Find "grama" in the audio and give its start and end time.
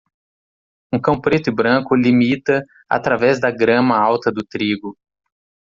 3.51-3.99